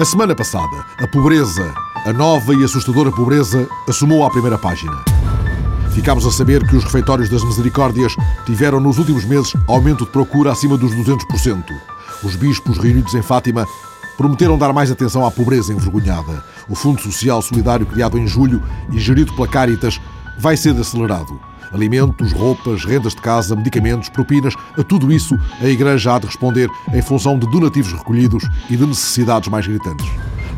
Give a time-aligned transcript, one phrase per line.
[0.00, 1.74] A semana passada, a pobreza,
[2.06, 4.96] a nova e assustadora pobreza, assumou à primeira página.
[5.92, 8.14] Ficámos a saber que os refeitórios das Misericórdias
[8.46, 11.64] tiveram nos últimos meses aumento de procura acima dos 200%.
[12.22, 13.66] Os bispos reunidos em Fátima
[14.16, 16.44] prometeram dar mais atenção à pobreza envergonhada.
[16.68, 18.62] O Fundo Social Solidário, criado em julho
[18.92, 20.00] e gerido pela Caritas,
[20.38, 21.40] vai ser acelerado.
[21.72, 26.68] Alimentos, roupas, rendas de casa, medicamentos, propinas, a tudo isso a Igreja há de responder
[26.92, 30.06] em função de donativos recolhidos e de necessidades mais gritantes.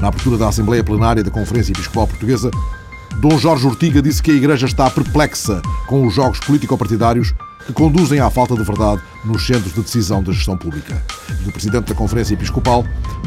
[0.01, 2.51] Na abertura da Assembleia Plenária da Conferência Episcopal Portuguesa,
[3.17, 7.35] Dom Jorge Ortiga disse que a Igreja está perplexa com os jogos político-partidários
[7.67, 11.03] que conduzem à falta de verdade nos centros de decisão da gestão pública.
[11.45, 12.85] E o Presidente da Conferência Episcopal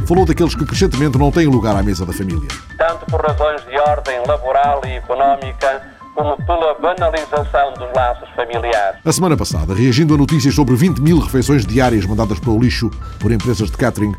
[0.08, 2.48] falou daqueles que crescentemente não têm lugar à mesa da família.
[2.78, 9.00] Tanto por razões de ordem laboral e económica, como pela banalização dos laços familiares.
[9.04, 12.90] A semana passada, reagindo a notícias sobre 20 mil refeições diárias mandadas para o lixo
[13.20, 14.14] por empresas de catering,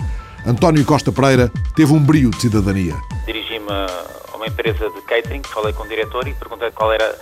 [0.46, 2.94] António Costa Pereira teve um brio de cidadania.
[3.24, 7.16] Dirigi-me a uma empresa de catering, falei com o diretor e perguntei qual era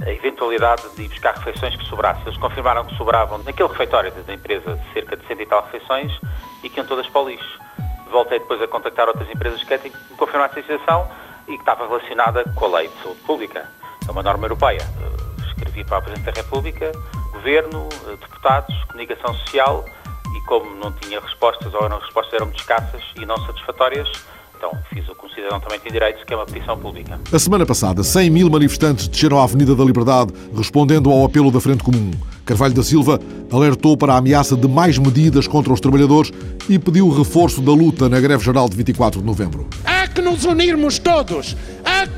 [0.00, 2.22] a eventualidade de ir buscar refeições que sobrassem.
[2.26, 6.12] Eles confirmaram que sobravam naquele refeitório da empresa cerca de 100 e tal refeições
[6.64, 7.58] e que iam todas para o lixo.
[8.10, 11.08] Voltei depois a contactar outras empresas de catering que me confirmaram essa situação
[11.46, 13.66] e que estava relacionada com a lei de saúde pública
[14.06, 14.86] é uma norma europeia.
[15.48, 16.92] Escrevi para a Presidente da República,
[17.32, 17.88] Governo,
[18.20, 19.84] deputados, comunicação social
[20.36, 24.08] e como não tinha respostas ou as respostas eram muito escassas e não satisfatórias,
[24.56, 27.20] então fiz o que um cidadão também tem direitos, que é uma petição pública.
[27.30, 31.60] A semana passada, 100 mil manifestantes desceram à Avenida da Liberdade, respondendo ao apelo da
[31.60, 32.10] Frente Comum.
[32.44, 33.20] Carvalho da Silva
[33.52, 36.32] alertou para a ameaça de mais medidas contra os trabalhadores
[36.68, 39.68] e pediu reforço da luta na greve geral de 24 de novembro.
[39.84, 41.56] Há que nos unirmos todos,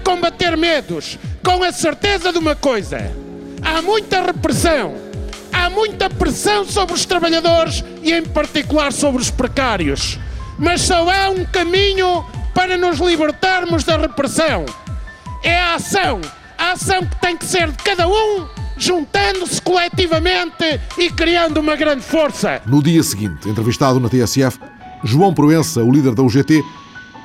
[0.05, 3.11] combater medos, com a certeza de uma coisa:
[3.63, 4.95] há muita repressão,
[5.53, 10.19] há muita pressão sobre os trabalhadores e, em particular, sobre os precários.
[10.59, 14.65] Mas só há um caminho para nos libertarmos da repressão:
[15.43, 16.21] é a ação.
[16.57, 18.45] A ação que tem que ser de cada um,
[18.77, 22.61] juntando-se coletivamente e criando uma grande força.
[22.67, 24.59] No dia seguinte, entrevistado na TSF,
[25.05, 26.65] João Proença, o líder da UGT,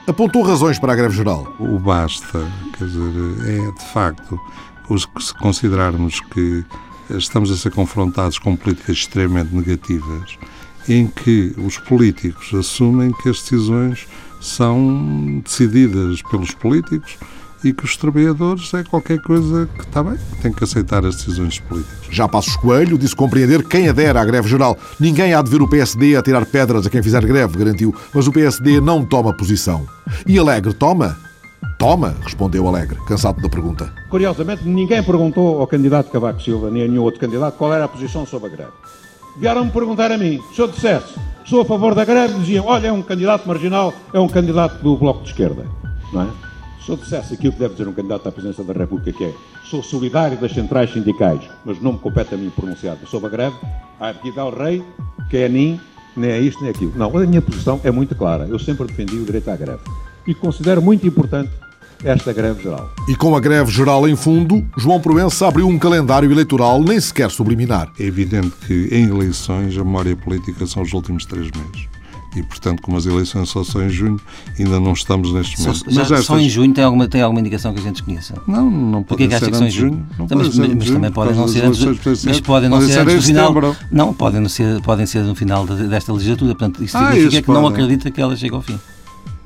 [0.08, 1.54] apontou razões para a greve geral.
[1.60, 2.46] O basta,
[2.78, 3.12] quer dizer,
[3.48, 4.40] é de facto,
[5.20, 6.66] se considerarmos que
[7.10, 10.38] estamos a ser confrontados com políticas extremamente negativas,
[10.88, 14.08] em que os políticos assumem que as decisões
[14.42, 17.18] são decididas pelos políticos
[17.64, 21.60] e que os trabalhadores é qualquer coisa que está bem, tem que aceitar as decisões
[21.60, 21.98] políticas.
[22.10, 24.78] Já Passos Coelho disse compreender quem adera à greve geral.
[25.00, 28.28] Ninguém há de ver o PSD a tirar pedras a quem fizer greve, garantiu, mas
[28.28, 29.86] o PSD não toma posição.
[30.28, 31.18] E Alegre toma?
[31.78, 33.92] Toma, respondeu Alegre, cansado da pergunta.
[34.10, 37.88] Curiosamente, ninguém perguntou ao candidato Cavaco Silva, nem a nenhum outro candidato, qual era a
[37.88, 38.72] posição sobre a greve.
[39.38, 42.92] Vieram-me perguntar a mim, se eu dissesse, sou a favor da greve, diziam, olha, é
[42.92, 45.66] um candidato marginal, é um candidato do Bloco de Esquerda,
[46.12, 46.53] não é?
[46.86, 49.34] Se eu dissesse aquilo que deve dizer um candidato à presidência da República, que é
[49.64, 53.56] sou solidário das centrais sindicais, mas não me compete a mim pronunciar sobre a greve,
[54.00, 54.84] há aqui dá o rei,
[55.30, 55.80] que é nem,
[56.16, 56.92] nem é isto nem é aquilo.
[56.98, 58.46] Não, a minha posição é muito clara.
[58.50, 59.80] Eu sempre defendi o direito à greve.
[60.28, 61.52] E considero muito importante
[62.04, 62.92] esta greve geral.
[63.08, 67.32] E com a greve geral em fundo, João Proença abriu um calendário eleitoral nem sequer
[67.32, 67.94] subliminar.
[67.98, 71.88] É evidente que em eleições a memória política são os últimos três meses
[72.36, 74.20] e, portanto, como as eleições só são em junho,
[74.58, 75.86] ainda não estamos neste momento.
[75.92, 78.36] Mas já, só em junho tem alguma, tem alguma indicação que a gente desconheça?
[78.48, 80.06] Não, não pode ser antes de junho.
[80.18, 83.22] Não mas, mas, mas também podem não ser antes, mas podem não ser antes do
[83.22, 83.54] final.
[83.92, 86.56] Não, podem, não ser, podem ser no final desta legislatura.
[86.56, 88.80] Portanto, isso ah, significa que não acredita que ela chegue ao fim.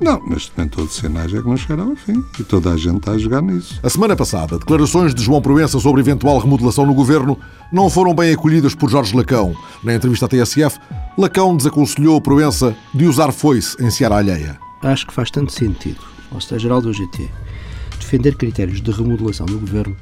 [0.00, 2.76] Não, mas nem todos os sinais é que não chegaram ao fim e toda a
[2.76, 3.80] gente está a jogar nisso.
[3.82, 7.36] A semana passada, declarações de João Proença sobre eventual remodelação no governo
[7.72, 9.56] não foram bem acolhidas por Jorge Lacão.
[9.82, 10.78] Na entrevista à TSF,
[11.16, 14.58] Lacão desaconselhou Proença de usar foice em seara alheia.
[14.82, 15.98] Acho que faz tanto sentido,
[16.30, 17.28] ao Secretário-Geral do UGT,
[17.98, 19.96] defender critérios de remodelação do governo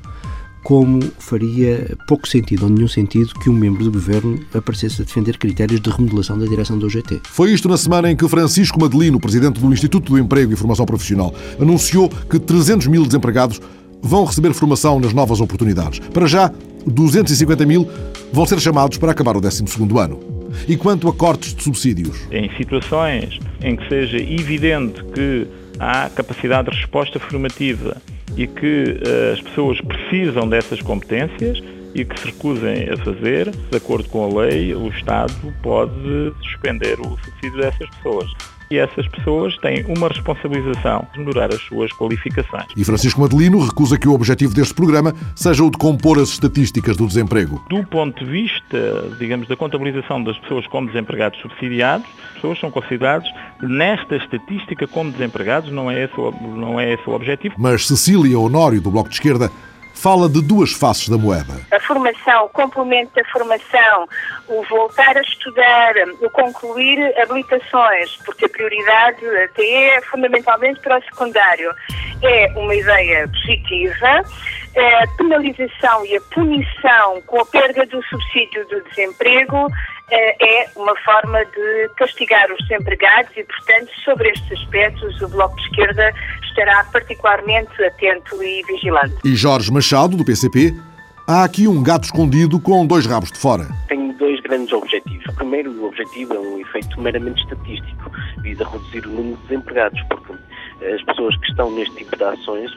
[0.66, 5.38] como faria pouco sentido ou nenhum sentido que um membro do governo aparecesse a defender
[5.38, 7.20] critérios de remodelação da direção do UGT.
[7.22, 10.84] Foi isto na semana em que Francisco Madelino, presidente do Instituto do Emprego e Formação
[10.84, 13.60] Profissional, anunciou que 300 mil desempregados
[14.02, 16.00] vão receber formação nas novas oportunidades.
[16.00, 16.52] Para já,
[16.84, 17.88] 250 mil
[18.32, 20.18] vão ser chamados para acabar o 12º ano.
[20.66, 22.26] E quanto a cortes de subsídios?
[22.32, 25.46] Em situações em que seja evidente que
[25.78, 28.02] há capacidade de resposta formativa
[28.36, 31.62] e que uh, as pessoas precisam dessas competências
[31.94, 35.32] e que se recusem a fazer, de acordo com a lei, o Estado
[35.62, 38.30] pode suspender o subsídio dessas pessoas.
[38.70, 42.66] E essas pessoas têm uma responsabilização de melhorar as suas qualificações.
[42.76, 46.96] E Francisco Madelino recusa que o objetivo deste programa seja o de compor as estatísticas
[46.96, 47.64] do desemprego.
[47.68, 52.70] Do ponto de vista, digamos, da contabilização das pessoas como desempregados subsidiados, as pessoas são
[52.70, 53.28] consideradas
[53.60, 57.54] nesta estatística como desempregados, não é esse, não é esse o objetivo.
[57.58, 59.50] Mas Cecília Honório, do Bloco de Esquerda,
[59.96, 61.54] fala de duas faces da moeda.
[61.72, 64.08] A formação, o complemento da formação,
[64.46, 71.02] o voltar a estudar, o concluir habilitações, porque a prioridade até é fundamentalmente para o
[71.02, 71.70] secundário.
[72.22, 74.22] É uma ideia positiva.
[74.76, 79.68] A penalização e a punição com a perda do subsídio do desemprego
[80.10, 85.56] eh, é uma forma de castigar os desempregados e, portanto, sobre estes aspectos, o Bloco
[85.56, 86.12] de Esquerda
[86.56, 89.14] estará particularmente atento e vigilante.
[89.24, 90.74] E Jorge Machado, do PCP,
[91.26, 93.68] há aqui um gato escondido com dois rabos de fora.
[93.88, 95.26] Tenho dois grandes objetivos.
[95.26, 100.00] O primeiro o objetivo é um efeito meramente estatístico, visa reduzir o número de desempregados,
[100.08, 100.32] porque
[100.94, 102.70] as pessoas que estão neste tipo de ações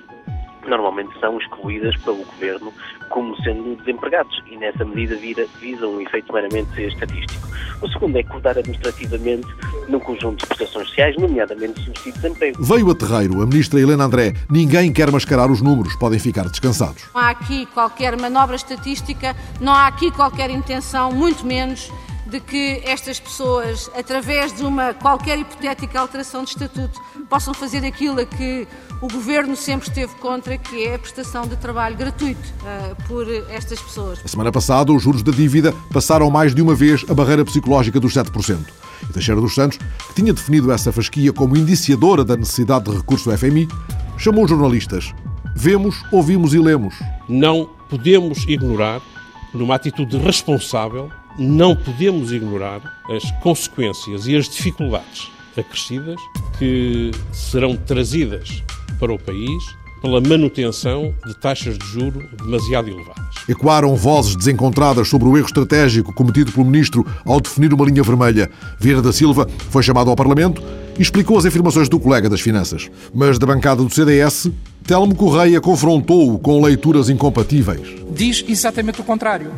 [0.68, 2.74] normalmente são excluídas pelo governo
[3.10, 7.48] como sendo desempregados e nessa medida vira, visa um efeito meramente estatístico.
[7.82, 9.48] O segundo é cortar administrativamente
[9.88, 12.64] num conjunto de prestações sociais, nomeadamente subsídio de desemprego.
[12.64, 14.34] Veio a terreiro a ministra Helena André.
[14.50, 17.04] Ninguém quer mascarar os números, podem ficar descansados.
[17.14, 21.92] Não há aqui qualquer manobra estatística, não há aqui qualquer intenção, muito menos
[22.30, 28.20] de que estas pessoas, através de uma qualquer hipotética alteração de estatuto, possam fazer aquilo
[28.20, 28.68] a que
[29.02, 33.80] o Governo sempre esteve contra, que é a prestação de trabalho gratuito uh, por estas
[33.80, 34.20] pessoas.
[34.26, 38.00] A semana passada, os juros da dívida passaram mais de uma vez a barreira psicológica
[38.00, 38.60] dos 7%.
[39.04, 43.30] E Teixeira dos Santos, que tinha definido essa fasquia como indiciadora da necessidade de recurso
[43.30, 43.68] do FMI,
[44.18, 45.14] chamou os jornalistas.
[45.56, 46.96] Vemos, ouvimos e lemos.
[47.28, 49.02] Não podemos ignorar,
[49.54, 56.20] numa atitude responsável, não podemos ignorar as consequências e as dificuldades acrescidas
[56.58, 58.64] que serão trazidas
[59.00, 59.64] para o país
[60.02, 63.36] pela manutenção de taxas de juro demasiado elevadas.
[63.48, 68.50] Ecoaram vozes desencontradas sobre o erro estratégico cometido pelo ministro ao definir uma linha vermelha.
[68.80, 70.62] Vieira da Silva foi chamado ao Parlamento
[70.98, 72.90] e explicou as afirmações do colega das Finanças.
[73.14, 74.50] Mas da bancada do CDS,
[74.86, 77.88] Telmo Correia confrontou-o com leituras incompatíveis.
[78.12, 79.52] Diz exatamente o contrário.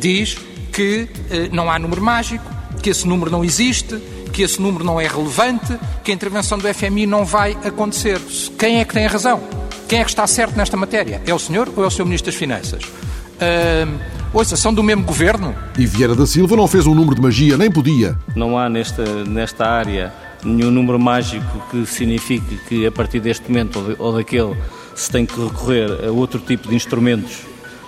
[0.00, 0.36] Diz
[0.72, 2.44] que eh, não há número mágico,
[2.82, 3.98] que esse número não existe,
[4.36, 8.20] que esse número não é relevante, que a intervenção do FMI não vai acontecer.
[8.58, 9.40] Quem é que tem a razão?
[9.88, 11.22] Quem é que está certo nesta matéria?
[11.26, 12.84] É o senhor ou é o seu Ministro das Finanças?
[12.84, 13.98] Uh,
[14.34, 15.54] ouça, são do mesmo governo?
[15.78, 18.14] E Vieira da Silva não fez um número de magia, nem podia.
[18.34, 20.12] Não há nesta, nesta área
[20.44, 24.54] nenhum número mágico que signifique que a partir deste momento ou, de, ou daquele
[24.94, 27.38] se tem que recorrer a outro tipo de instrumentos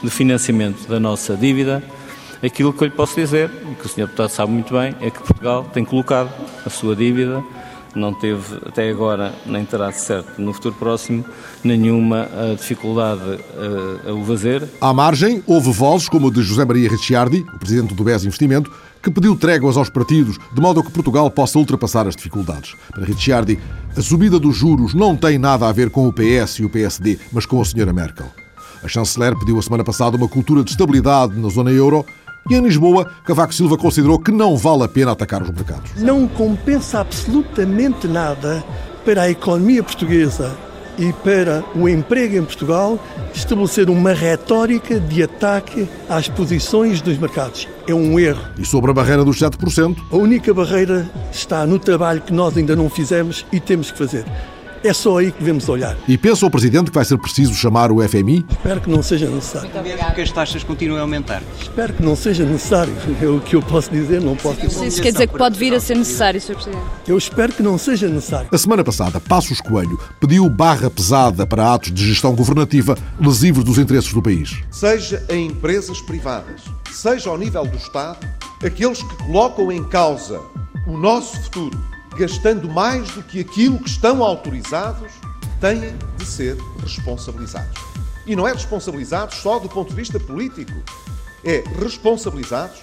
[0.03, 1.83] de financiamento da nossa dívida.
[2.43, 4.07] Aquilo que eu lhe posso dizer, e que o Sr.
[4.07, 6.31] Deputado sabe muito bem, é que Portugal tem colocado
[6.65, 7.43] a sua dívida,
[7.95, 11.25] não teve até agora, nem terá certo no futuro próximo,
[11.65, 14.69] nenhuma uh, dificuldade uh, a o fazer.
[14.81, 18.71] À margem, houve vozes como a de José Maria Ricciardi, o presidente do BES Investimento,
[19.03, 22.75] que pediu tréguas aos partidos, de modo a que Portugal possa ultrapassar as dificuldades.
[22.93, 23.59] Para Ricciardi,
[23.97, 27.19] a subida dos juros não tem nada a ver com o PS e o PSD,
[27.33, 28.27] mas com a senhora Merkel.
[28.83, 32.07] A chanceler pediu a semana passada uma cultura de estabilidade na zona euro
[32.49, 35.91] e em Lisboa, Cavaco Silva considerou que não vale a pena atacar os mercados.
[35.97, 38.65] Não compensa absolutamente nada
[39.05, 40.57] para a economia portuguesa
[40.99, 42.99] e para o emprego em Portugal
[43.33, 47.69] estabelecer uma retórica de ataque às posições dos mercados.
[47.87, 48.43] É um erro.
[48.59, 49.97] E sobre a barreira dos 7%?
[50.11, 54.25] A única barreira está no trabalho que nós ainda não fizemos e temos que fazer.
[54.83, 55.97] É só aí que devemos olhar.
[56.07, 58.47] E pensa o Presidente que vai ser preciso chamar o FMI?
[58.49, 59.71] Espero que não seja necessário.
[59.83, 61.43] Mesmo que as taxas continuem a aumentar.
[61.61, 62.95] Espero que não seja necessário.
[63.21, 64.87] É o que eu posso dizer, não posso dizer.
[64.87, 66.55] Isso quer dizer que pode vir a ser necessário, Sr.
[66.55, 66.85] Presidente.
[67.07, 68.49] Eu espero que não seja necessário.
[68.53, 73.79] A semana passada, Passos Coelho pediu barra pesada para atos de gestão governativa lesivos dos
[73.79, 74.63] interesses do país.
[74.71, 78.27] Seja em empresas privadas, seja ao nível do Estado,
[78.65, 80.41] aqueles que colocam em causa
[80.87, 85.13] o nosso futuro gastando mais do que aquilo que estão autorizados,
[85.61, 87.79] têm de ser responsabilizados.
[88.27, 90.73] E não é responsabilizados só do ponto de vista político,
[91.45, 92.79] é responsabilizados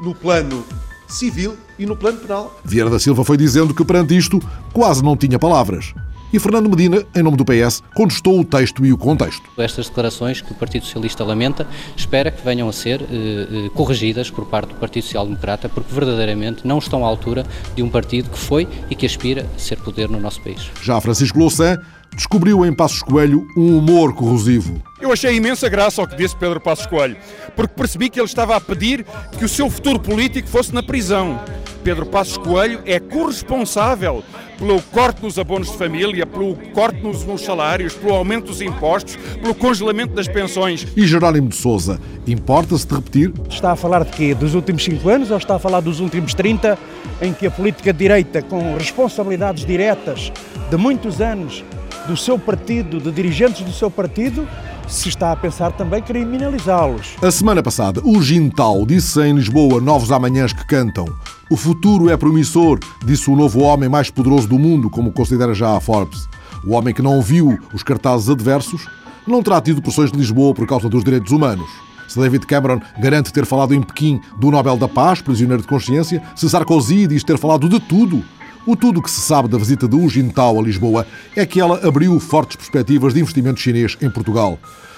[0.00, 0.64] no plano
[1.08, 2.60] civil e no plano penal.
[2.64, 4.40] Vieira da Silva foi dizendo que perante isto
[4.72, 5.92] quase não tinha palavras.
[6.32, 9.42] E Fernando Medina, em nome do PS, contestou o texto e o contexto.
[9.58, 14.30] Estas declarações que o Partido Socialista lamenta, espera que venham a ser eh, eh, corrigidas
[14.30, 17.44] por parte do Partido Social Democrata, porque verdadeiramente não estão à altura
[17.74, 20.70] de um partido que foi e que aspira a ser poder no nosso país.
[20.80, 21.76] Já Francisco Louçã
[22.14, 24.80] descobriu em Passos Coelho um humor corrosivo.
[25.00, 27.16] Eu achei imensa graça ao que disse Pedro Passos Coelho,
[27.56, 29.04] porque percebi que ele estava a pedir
[29.36, 31.40] que o seu futuro político fosse na prisão.
[31.82, 34.22] Pedro Passos Coelho é corresponsável
[34.60, 39.16] pelo corte nos abonos de família, pelo corte nos, nos, salários, pelo aumento dos impostos,
[39.40, 40.86] pelo congelamento das pensões.
[40.94, 43.32] E Jerónimo de Souza, importa-se de repetir?
[43.48, 44.34] Está a falar de quê?
[44.34, 46.78] Dos últimos 5 anos ou está a falar dos últimos 30,
[47.22, 50.30] em que a política de direita, com responsabilidades diretas
[50.70, 51.64] de muitos anos
[52.06, 54.46] do seu partido, de dirigentes do seu partido,
[54.86, 57.16] se está a pensar também criminalizá-los.
[57.22, 61.06] A semana passada, o Gintal disse em Lisboa Novos Amanhãs que cantam.
[61.50, 65.76] O futuro é promissor, disse o novo homem mais poderoso do mundo, como considera já
[65.76, 66.28] a Forbes.
[66.64, 68.86] O homem que não viu os cartazes adversos
[69.26, 71.68] não terá tido pressões de Lisboa por causa dos direitos humanos.
[72.06, 76.22] Se David Cameron garante ter falado em Pequim do Nobel da Paz, prisioneiro de consciência,
[76.36, 78.22] se Sarkozy diz ter falado de tudo,
[78.64, 81.04] o tudo que se sabe da visita de Hu Jintao a Lisboa
[81.34, 84.56] é que ela abriu fortes perspectivas de investimento chinês em Portugal.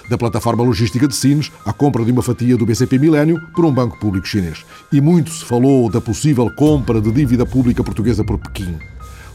[0.09, 3.73] Da plataforma logística de Sines à compra de uma fatia do BCP Milênio por um
[3.73, 4.65] banco público chinês.
[4.93, 8.79] E muito se falou da possível compra de dívida pública portuguesa por Pequim.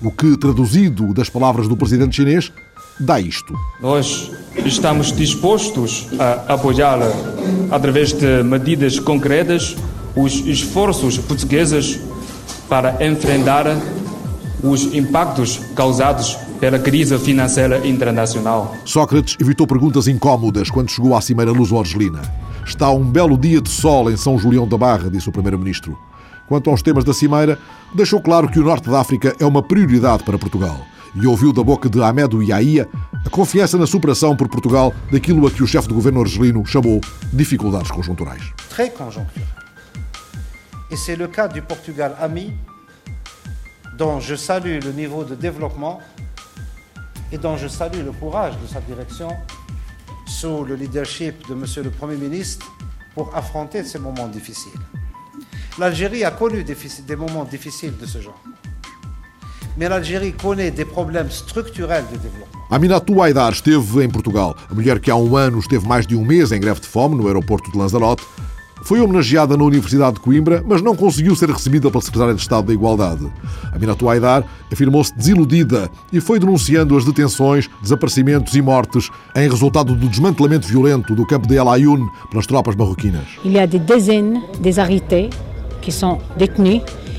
[0.01, 2.51] O que, traduzido das palavras do presidente chinês,
[2.99, 3.53] dá isto.
[3.81, 4.31] Nós
[4.65, 6.99] estamos dispostos a apoiar,
[7.71, 9.75] através de medidas concretas,
[10.15, 11.99] os esforços portugueses
[12.69, 13.65] para enfrentar
[14.63, 18.75] os impactos causados pela crise financeira internacional.
[18.83, 22.21] Sócrates evitou perguntas incómodas quando chegou à Cimeira Luso-Argelina.
[22.65, 25.97] Está um belo dia de sol em São Julião da Barra, disse o Primeiro-Ministro.
[26.47, 27.59] Quanto aos temas da Cimeira,
[27.93, 30.79] deixou claro que o Norte da África é uma prioridade para Portugal
[31.15, 32.87] e ouviu da boca de Ahmedo Iaia
[33.25, 37.01] a confiança na superação por Portugal daquilo a que o chefe de governo argelino chamou
[37.33, 38.41] dificuldades conjunturais.
[38.69, 39.47] Très conjoncturel.
[40.89, 42.53] Et c'est le cas du Portugal ami
[43.97, 45.99] dont je salue le niveau de développement
[47.31, 49.29] et dont je salue le courage de sa direction
[50.25, 52.71] sous le leadership de Monsieur le Premier ministre
[53.13, 54.79] pour affronter ces moments difficiles.
[55.79, 58.41] L'Algérie a connu des, moments difficiles de ce genre.
[59.77, 62.57] Mais l'Algérie connaît des problèmes structurels de développement.
[62.69, 64.55] Aminatou Aidar esteve em Portugal.
[64.69, 67.15] A mulher que há um ano esteve mais de um mês em greve de fome
[67.15, 68.23] no aeroporto de Lanzarote
[68.87, 72.67] foi homenageada na Universidade de Coimbra, mas não conseguiu ser recebida pela Secretária de Estado
[72.67, 73.27] da Igualdade.
[73.73, 80.07] Aminatou Aidar afirmou-se desiludida e foi denunciando as detenções, desaparecimentos e mortes em resultado do
[80.07, 83.25] desmantelamento violento do campo de El Ayoun pelas tropas marroquinas.
[83.43, 85.29] Il y a des dizaines des arrêtés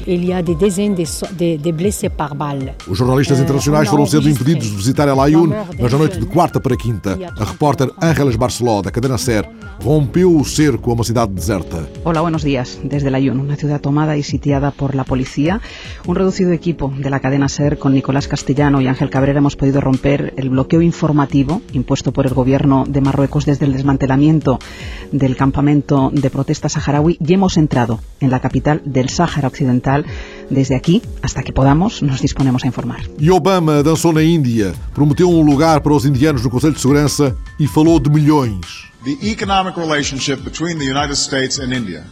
[0.09, 1.05] il y a des dizaines de,
[1.37, 2.75] de, de blessés par balle.
[2.91, 6.59] Os jornalistas internacionais foram sendo impedidos de visitar El Ayoun, mas na noite de quarta
[6.61, 9.45] para quinta, a repórter Ángeles Barceló, da cadena SER,
[9.85, 11.87] rompió o cerco a una ciudad deserta.
[12.05, 12.79] Hola, buenos días.
[12.83, 15.61] Desde Layún, una ciudad tomada y sitiada por la policía,
[16.07, 19.81] un reducido equipo de la cadena SER con Nicolás Castellano y Ángel Cabrera hemos podido
[19.81, 24.59] romper el bloqueo informativo impuesto por el gobierno de Marruecos desde el desmantelamiento
[25.13, 29.98] del campamento de protesta saharaui y hemos entrado en la capital del Sáhara Occidental.
[30.51, 33.03] Desde aquí, hasta que podamos, nos disponemos a informar.
[33.19, 37.37] E Obama dançou na Índia, prometeu um lugar para os indianos no Conselho de Segurança
[37.59, 38.89] e falou de milhões.
[39.05, 42.05] the economic relationship between the United States and India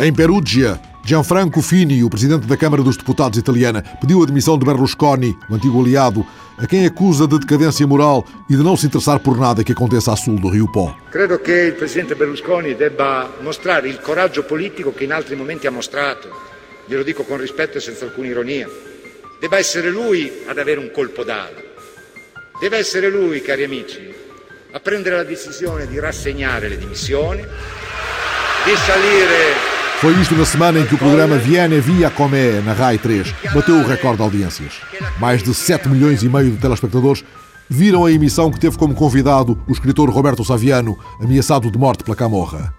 [0.00, 4.64] Em Perugia, Gianfranco Fini, o presidente da Câmara dos Deputados italiana, pediu a demissão de
[4.64, 6.24] Berlusconi, o antigo aliado,
[6.56, 10.12] a quem acusa de decadência moral e de não se interessar por nada que aconteça
[10.12, 10.96] a sul do Rio Pó.
[11.10, 15.70] Credo che il presidente Berlusconi debba mostrare il coraggio politico che in altri momenti ha
[15.70, 16.28] mostrato.
[16.86, 18.68] Glielo dico con rispetto e senza alcuna ironia.
[19.38, 21.70] Debba essere lui ad avere un colpo d'ala
[22.62, 24.21] Deve essere lui, cari amici,
[24.74, 30.86] a prendere la decisione di rassegnare le dimissioni, di salire Foi isto na semana em
[30.86, 34.80] que o programa Viene Via Comé, na RAI 3, bateu o recorde de audiências.
[35.20, 37.24] Mais de 7 milhões e meio de telespectadores
[37.68, 42.16] viram a emissão que teve como convidado o escritor Roberto Saviano, ameaçado de morte pela
[42.16, 42.74] camorra.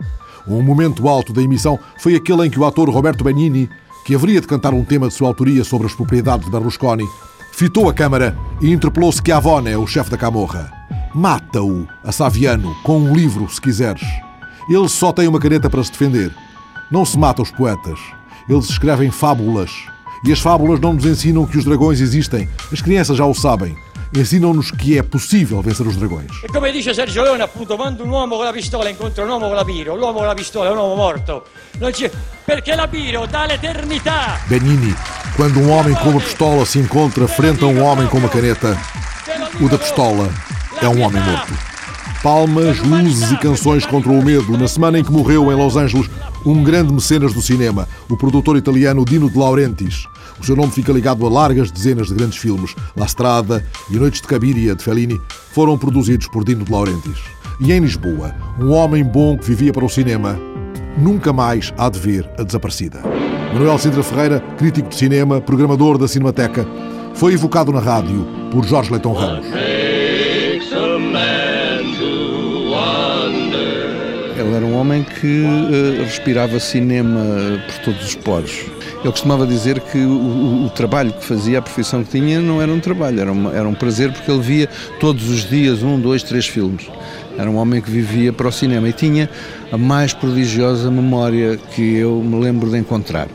[0.46, 3.70] Um momento alto da emissão foi aquele em que o ator Roberto Benigni,
[4.06, 7.06] que haveria de cantar um tema de sua autoria sobre as propriedades de Berlusconi,
[7.54, 10.84] fitou a câmara e interpelou Schiavone, o chefe da camorra.
[11.14, 14.04] Mata-o, a Saviano, com um livro, se quiseres.
[14.68, 16.34] Ele só tem uma caneta para se defender.
[16.92, 18.00] Não se mata os poetas.
[18.50, 19.72] Eles escrevem fábulas.
[20.26, 22.50] E as fábulas não nos ensinam que os dragões existem.
[22.72, 23.76] As crianças já o sabem.
[24.16, 26.32] ensinam-nos que é possível vencer os dragões.
[26.44, 29.48] E come dice Sergio Leone, appunto, quando un uomo con la pistola incontra un uomo
[29.48, 31.46] con la biro, l'uomo con la pistola è un uomo morto.
[32.46, 34.40] Perché la biro dà l'eternità.
[34.46, 34.94] Benini,
[35.36, 38.78] quando um homem com uma pistola se encontra frente a um homem com uma caneta,
[39.60, 40.30] o da pistola
[40.84, 41.54] é um homem morto.
[42.22, 46.10] Palmas, luzes e canções contra o medo na semana em que morreu em Los Angeles
[46.46, 50.06] um grande mecenas do cinema, o produtor italiano Dino De Laurentiis.
[50.42, 52.76] O seu nome fica ligado a largas dezenas de grandes filmes.
[52.98, 55.22] La Strada e Noites de Cabiria, de Fellini,
[55.54, 57.20] foram produzidos por Dino De Laurentiis.
[57.62, 60.38] E em Lisboa, um homem bom que vivia para o cinema,
[60.98, 63.02] nunca mais há de ver a desaparecida.
[63.54, 66.68] Manuel Sintra Ferreira, crítico de cinema, programador da Cinemateca,
[67.14, 69.46] foi evocado na rádio por Jorge Leitão Ramos.
[74.54, 77.20] Ele era um homem que uh, respirava cinema
[77.66, 78.52] por todos os poros.
[79.02, 82.62] Ele costumava dizer que o, o, o, trabalho que fazia, a profissão que tinha, não
[82.62, 84.70] era um trabalho, era, uma, era um prazer porque ele via
[85.00, 86.88] todos os dias um, dois, três filmes.
[87.36, 89.28] Era um homem que vivia para o cinema e tinha
[89.72, 93.28] a mais prodigiosa memória que eu me lembro de encontrar.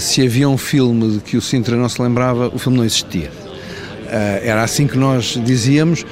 [0.00, 3.30] Se havia um filme de que o Sintra não se lembrava, o filme não existia.
[3.30, 6.04] Uh, era assim que nós dizíamos,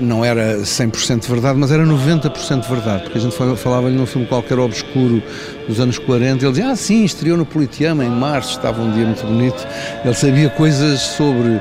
[0.00, 4.58] não era 100% verdade, mas era 90% verdade, porque a gente falava-lhe num filme qualquer
[4.58, 5.22] obscuro
[5.68, 9.04] dos anos 40, ele dizia, ah sim, estreou no Politeama em março, estava um dia
[9.04, 9.66] muito bonito,
[10.04, 11.60] ele sabia coisas sobre,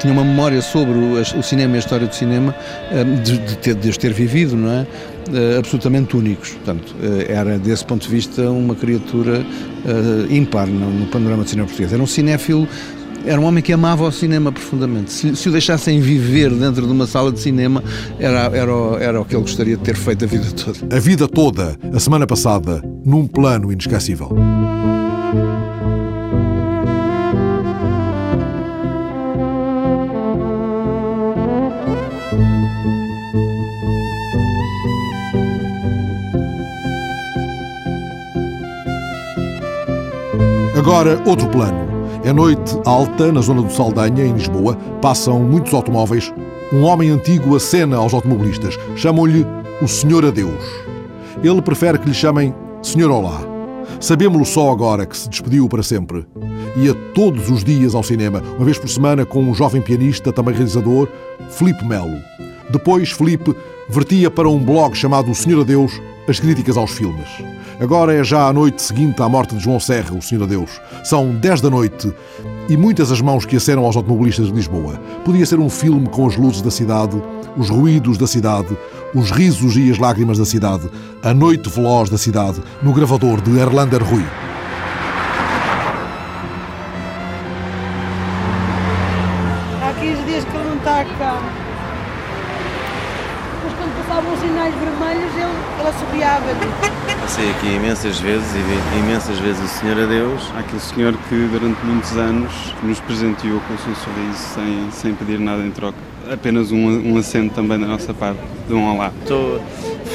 [0.00, 2.54] tinha uma memória sobre o, cinema e a história do cinema,
[2.92, 4.86] uh, de, de, ter, de os ter vivido, não é?
[5.58, 6.94] absolutamente únicos, portanto,
[7.28, 9.44] era desse ponto de vista uma criatura
[10.30, 12.68] ímpar no, no panorama do cinema português, era um cinéfilo
[13.26, 15.12] era um homem que amava o cinema profundamente.
[15.12, 17.82] Se, se, o deixassem viver dentro de uma sala de cinema,
[18.18, 20.96] era, era, era o que ele gostaria de ter feito a vida toda.
[20.96, 24.30] A vida toda, a semana passada, num plano inesquecível.
[40.76, 41.95] Agora, outro plano.
[42.26, 44.74] É noite alta na zona do Saldanha, em Lisboa.
[45.00, 46.34] Passam muitos automóveis.
[46.72, 48.76] Um homem antigo acena aos automobilistas.
[48.96, 49.46] Chamam-lhe
[49.80, 50.64] o Senhor Adeus.
[51.40, 52.52] Ele prefere que lhe chamem
[52.82, 53.40] Senhor Olá.
[54.00, 56.26] Sabemos-lo só agora que se despediu para sempre.
[56.76, 60.52] Ia todos os dias ao cinema, uma vez por semana, com um jovem pianista, também
[60.52, 61.06] realizador,
[61.48, 62.18] Felipe Melo.
[62.68, 63.54] Depois, Felipe
[63.88, 65.92] vertia para um blog chamado O Senhor Adeus
[66.26, 67.28] as críticas aos filmes.
[67.78, 70.80] Agora é já a noite seguinte à morte de João Serra, o Senhor Adeus.
[71.04, 72.10] São 10 da noite
[72.70, 74.98] e muitas as mãos que acenam aos automobilistas de Lisboa.
[75.26, 77.22] Podia ser um filme com as luzes da cidade,
[77.54, 78.74] os ruídos da cidade,
[79.14, 80.88] os risos e as lágrimas da cidade,
[81.22, 84.24] a noite veloz da cidade, no gravador de Erlander Rui.
[97.66, 100.42] Aqui imensas vezes e vi imensas vezes o Senhor a Deus.
[100.56, 102.52] Aquele Senhor que durante muitos anos
[102.82, 105.96] nos presenteou com o seu sorriso sem, sem pedir nada em troca.
[106.30, 109.12] Apenas um, um acento também da nossa parte, de um olá.
[109.20, 109.60] Estou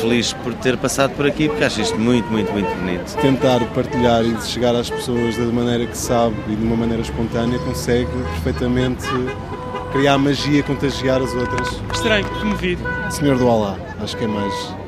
[0.02, 3.16] feliz por ter passado por aqui porque acho isto muito, muito, muito bonito.
[3.22, 7.60] Tentar partilhar e chegar às pessoas da maneira que sabe e de uma maneira espontânea
[7.60, 8.10] consegue
[8.44, 9.08] perfeitamente
[9.92, 11.82] criar magia, contagiar as outras.
[11.94, 12.82] Estranho, comovido.
[13.10, 14.81] Senhor do Olá, acho que é mais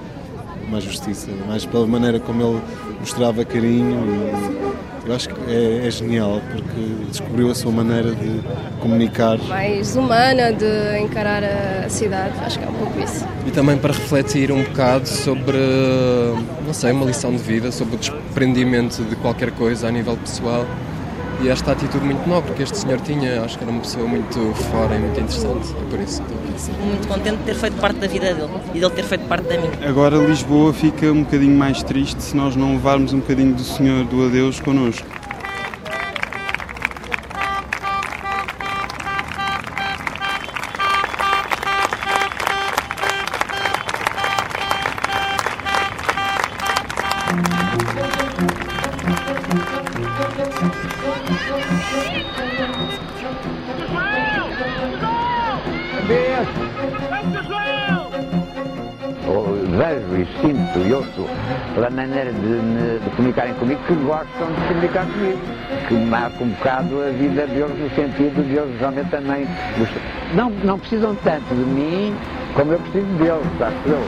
[0.73, 2.61] mais justiça, mais pela maneira como ele
[2.99, 4.73] mostrava carinho e
[5.05, 8.41] eu acho que é, é, genial porque descobriu a sua maneira de
[8.79, 9.37] comunicar.
[9.49, 13.27] Mais humana de encarar a cidade, acho que é um pouco isso.
[13.45, 15.57] E também para refletir um bocado sobre,
[16.65, 20.65] não sei, uma lição de vida, sobre o desprendimento de qualquer coisa a nível pessoal
[21.43, 24.53] e esta atitude muito nobre que este senhor tinha, acho que era uma pessoa muito
[24.71, 26.61] fora e muito interessante, é por isso que estou aqui.
[26.61, 26.71] Sim.
[26.85, 29.57] Muito contente de ter feito parte da vida dele e dele ter feito parte da
[29.57, 29.89] minha.
[29.89, 34.05] Agora Lisboa fica um bocadinho mais triste se nós não levarmos um bocadinho do senhor
[34.05, 35.05] do adeus connosco.
[63.15, 65.39] Comunicarem comigo que gostam de comunicar comigo,
[65.87, 69.47] que marca um bocado a vida deles no sentido de eles realmente também
[70.33, 72.15] não, não precisam tanto de mim
[72.53, 74.05] como eu preciso deles, acho eu.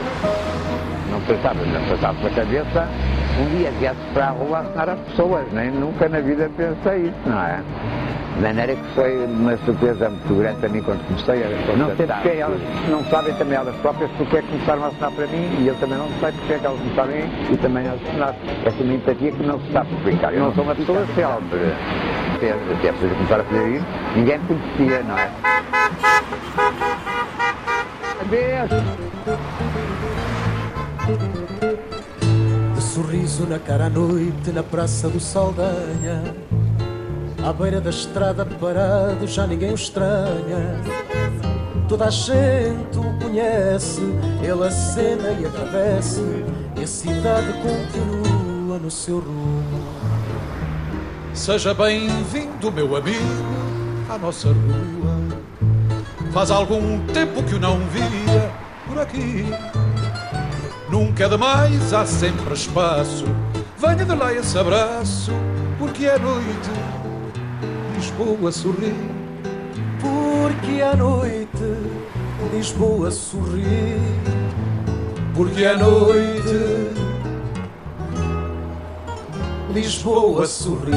[1.10, 2.88] Não pensava, não passava pela cabeça
[3.40, 7.28] um dia viesse para a rua assinar as pessoas, nem nunca na vida pensei isso,
[7.28, 7.60] não é?
[8.36, 12.06] De maneira que foi uma surpresa muito grande para mim quando comecei a Não sei
[12.06, 15.56] porque elas não sabem também elas próprias porque é que começaram a assinar para mim
[15.58, 18.36] e eu também não sei porque é que elas a mim e também a assinar.
[18.66, 20.34] Essa minha empatia que não se sabe explicar.
[20.34, 21.60] Eu não sou uma pessoa célebre.
[22.34, 25.30] Até, até começar a fazer isso, ninguém me conhecia, não é?
[28.20, 28.70] Adeus!
[32.74, 36.45] De sorriso na cara à noite, na praça do Saldanha
[37.44, 40.80] À beira da estrada parado, já ninguém o estranha.
[41.88, 44.02] Toda a gente o conhece,
[44.42, 46.20] ele acena e agradece
[46.76, 49.86] E a cidade continua no seu rumo.
[51.32, 53.44] Seja bem-vindo, meu amigo,
[54.10, 55.16] à nossa rua.
[56.32, 58.52] Faz algum tempo que o não via
[58.86, 59.46] por aqui.
[60.90, 63.24] Nunca é demais, há sempre espaço.
[63.78, 65.32] Venha de lá esse abraço,
[65.78, 67.05] porque é noite.
[67.96, 68.94] Lisboa sorri.
[70.00, 71.46] Porque à noite
[72.52, 73.96] Lisboa sorri.
[75.34, 76.90] Porque é noite.
[79.72, 80.92] Lisboa sorri.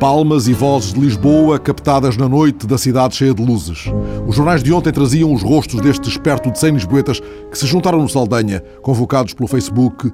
[0.00, 3.84] Palmas e vozes de Lisboa captadas na noite da cidade cheia de luzes.
[4.26, 7.20] Os jornais de ontem traziam os rostos destes esperto de 100 lisboetas
[7.50, 10.10] que se juntaram no Saldanha, convocados pelo Facebook,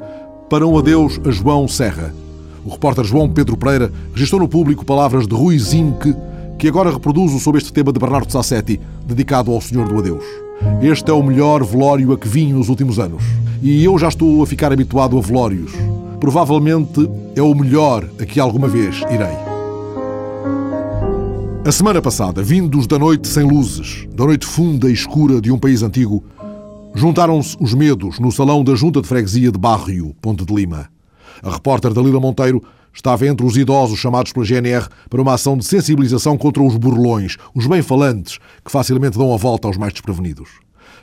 [0.50, 2.12] para um adeus a João Serra.
[2.64, 6.14] O repórter João Pedro Pereira registrou no público palavras de Rui Zinque,
[6.58, 10.24] que agora reproduzo sobre este tema de Bernardo Sassetti, dedicado ao Senhor do Adeus.
[10.80, 13.22] Este é o melhor velório a que vim nos últimos anos.
[13.60, 15.72] E eu já estou a ficar habituado a velórios.
[16.20, 19.52] Provavelmente é o melhor a que alguma vez irei.
[21.64, 25.58] A semana passada, vindos da noite sem luzes, da noite funda e escura de um
[25.58, 26.22] país antigo,
[26.94, 30.91] juntaram-se os medos no salão da Junta de Freguesia de Barrio, Ponte de Lima.
[31.42, 35.64] A repórter Dalila Monteiro estava entre os idosos chamados pela GNR para uma ação de
[35.64, 40.48] sensibilização contra os burlões, os bem-falantes, que facilmente dão a volta aos mais desprevenidos.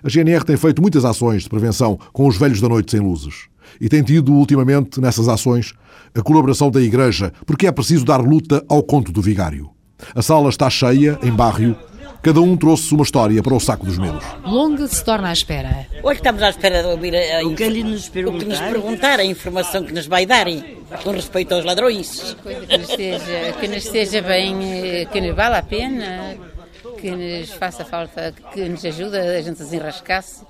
[0.03, 3.47] A GNR tem feito muitas ações de prevenção com os velhos da noite sem luzes.
[3.79, 5.73] E tem tido, ultimamente, nessas ações,
[6.15, 9.69] a colaboração da Igreja, porque é preciso dar luta ao conto do vigário.
[10.15, 11.75] A sala está cheia, em barrio.
[12.21, 14.23] Cada um trouxe uma história para o saco dos medos.
[14.43, 15.87] Longa se torna à espera.
[16.03, 18.59] Hoje estamos à espera de ouvir a, a, o, que ele nos o que nos
[18.59, 22.35] perguntar, a informação que nos vai darem com respeito aos ladrões.
[22.43, 26.35] Que nos esteja, que nos esteja bem, eh, que nos vale a pena,
[26.99, 30.49] que nos faça falta, que nos ajude a gente a desenrascar-se.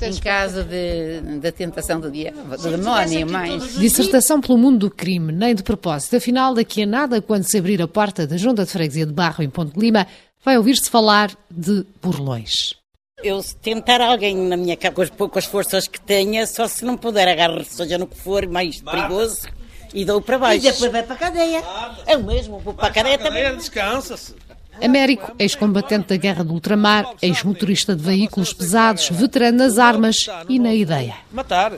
[0.00, 3.74] Em caso de, de tentação do, dia, do demónio, mais.
[3.78, 6.16] Dissertação pelo mundo do crime, nem de propósito.
[6.16, 9.44] Afinal, daqui a nada, quando se abrir a porta da Junta de Freguesia de Barro,
[9.44, 10.06] em Ponte de Lima,
[10.44, 12.74] vai ouvir-se falar de burlões.
[13.22, 16.96] Eu tentar alguém na minha casa, com as poucas forças que tenha, só se não
[16.96, 19.46] puder agarrar, seja no que for, mais perigoso,
[19.94, 20.66] e dou para baixo.
[20.66, 21.62] E depois vai para a cadeia.
[22.06, 23.56] É o mesmo, vou para a cadeia também.
[23.56, 24.34] Descansa-se.
[24.82, 30.74] Américo, ex-combatente da Guerra do Ultramar, ex-motorista de veículos pesados, veterano nas armas e na
[30.74, 31.14] ideia.
[31.30, 31.74] Matar.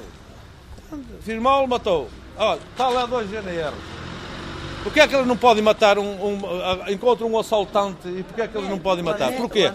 [1.22, 2.08] Fiz mal, matou.
[2.36, 3.74] Olha, está lá dois GNR.
[4.84, 6.38] Porquê é que eles não podem matar um, um
[6.90, 9.32] encontram um assaltante e porquê é que eles não podem matar?
[9.32, 9.70] Porquê?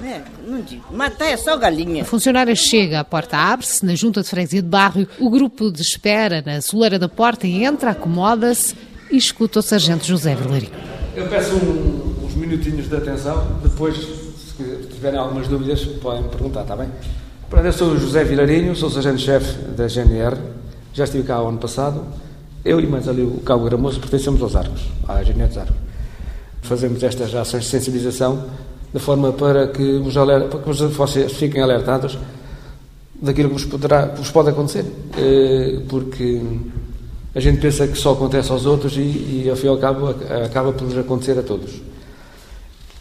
[0.92, 2.04] Matar é só galinha.
[2.04, 5.82] A funcionária chega, a porta abre-se, na junta de freguesia de bairro, o grupo de
[5.82, 8.76] espera na soleira da porta entra, acomoda-se
[9.10, 10.72] e escuta o sargento José Verlarinho.
[11.16, 16.62] Eu peço um, uns minutinhos de atenção, depois, se tiverem algumas dúvidas, podem me perguntar,
[16.62, 16.88] está bem?
[17.52, 20.38] Eu sou o José Vilarinho, sou sargento-chefe da GNR,
[20.94, 22.06] já estive cá o ano passado.
[22.64, 25.76] Eu e mais ali o Cabo Gramoso pertencemos aos Arcos, à dos Arcos.
[26.62, 28.46] Fazemos estas ações de sensibilização
[28.94, 30.14] de forma para que, vos
[30.96, 32.18] vocês fiquem alertados
[33.22, 34.86] daquilo que vos, poderá, vos pode acontecer.
[35.88, 36.42] Porque
[37.34, 40.10] a gente pensa que só acontece aos outros e, e ao fim e ao cabo,
[40.46, 41.82] acaba por nos acontecer a todos.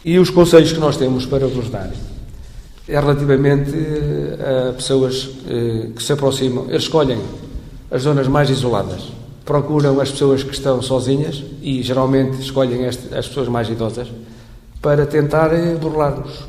[0.05, 1.91] E os conselhos que nós temos para vos dar
[2.87, 3.71] é relativamente
[4.69, 5.29] a pessoas
[5.95, 7.19] que se aproximam, eles escolhem
[7.91, 9.11] as zonas mais isoladas,
[9.49, 14.07] procuram as pessoas que estão sozinhas e geralmente escolhem as pessoas mais idosas
[14.79, 15.49] para tentar
[15.81, 16.47] burlar-nos.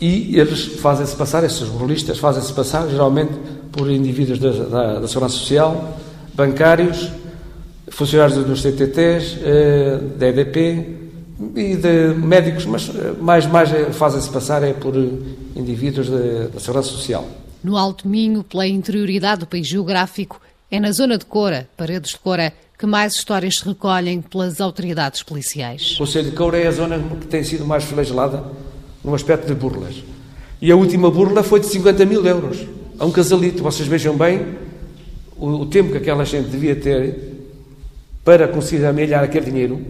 [0.00, 3.34] E eles fazem-se passar, esses burlistas fazem-se passar geralmente
[3.70, 5.98] por indivíduos da, da, da Segurança Social,
[6.32, 7.10] bancários,
[7.90, 9.36] funcionários dos CTTs,
[10.16, 10.96] da EDP
[11.54, 14.94] e de médicos, mas mais, mais fazem-se passar é por
[15.54, 17.28] indivíduos da Segurança Social.
[17.62, 22.18] No Alto Minho, pela interioridade do país geográfico, é na zona de Cora, Paredes de
[22.18, 25.94] Cora, que mais histórias se recolhem pelas autoridades policiais.
[25.94, 28.44] O Conselho de Coura é a zona que tem sido mais flagelada
[29.02, 30.02] no aspecto de burlas.
[30.60, 32.58] E a última burla foi de 50 mil euros
[32.98, 33.62] a um casalito.
[33.62, 34.56] Vocês vejam bem
[35.36, 37.16] o, o tempo que aquela gente devia ter
[38.24, 39.84] para conseguir amelhar aquele dinheiro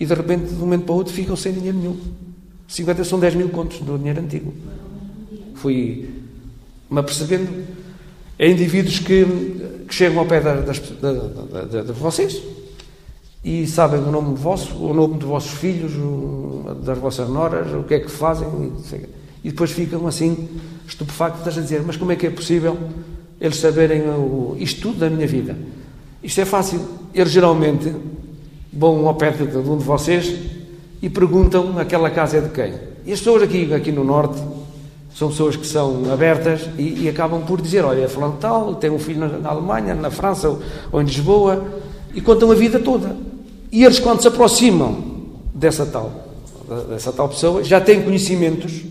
[0.00, 1.96] e de repente, de um momento para o outro, ficam sem dinheiro nenhum.
[2.68, 4.52] 50 são 10 mil contos do dinheiro antigo.
[5.54, 7.64] Fui-me apercebendo
[8.38, 9.24] a indivíduos que,
[9.88, 12.42] que chegam ao pé das, das, de, de vocês
[13.44, 15.92] e sabem o nome vosso, o nome dos vossos filhos,
[16.84, 20.48] das vossas noras, o que é que fazem, e, e depois ficam assim
[20.86, 22.76] estupefactos a dizer: Mas como é que é possível
[23.40, 25.56] eles saberem o, isto tudo da minha vida?
[26.22, 26.80] Isto é fácil.
[27.14, 27.94] Eles geralmente
[28.72, 30.34] vão ao pé de, de um de vocês
[31.00, 32.74] e perguntam aquela casa é de quem.
[33.06, 34.42] E as pessoas aqui, aqui no Norte
[35.16, 38.90] são pessoas que são abertas e, e acabam por dizer: Olha, é falando tal, tem
[38.90, 40.60] um filho na, na Alemanha, na França ou,
[40.92, 41.66] ou, em Lisboa,
[42.14, 43.16] e contam a vida toda.
[43.72, 44.94] E eles, quando se aproximam
[45.54, 46.12] dessa tal,
[46.90, 48.82] dessa tal pessoa, já têm conhecimentos